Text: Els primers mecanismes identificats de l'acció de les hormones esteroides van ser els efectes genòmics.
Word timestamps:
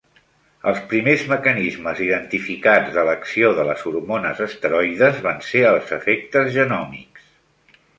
Els 0.69 0.79
primers 0.93 1.25
mecanismes 1.33 2.01
identificats 2.07 2.91
de 2.97 3.05
l'acció 3.11 3.53
de 3.61 3.69
les 3.71 3.87
hormones 3.93 4.45
esteroides 4.49 5.25
van 5.31 5.49
ser 5.53 5.67
els 5.75 5.99
efectes 6.03 6.55
genòmics. 6.61 7.35